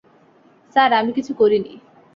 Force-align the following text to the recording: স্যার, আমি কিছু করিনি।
স্যার, 0.75 0.89
আমি 0.93 1.11
কিছু 1.13 1.31
করিনি। 1.33 1.73